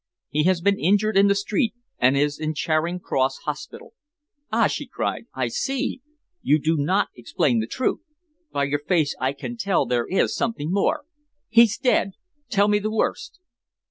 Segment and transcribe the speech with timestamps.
[0.31, 3.93] "He has been injured in the street, and is in Charing Cross Hospital."
[4.51, 5.25] "Ah!" she cried.
[5.35, 6.01] "I see.
[6.41, 7.99] You do not explain the truth.
[8.51, 11.05] By your face I can tell there is something more.
[11.49, 12.13] He's dead!
[12.49, 13.39] Tell me the worst."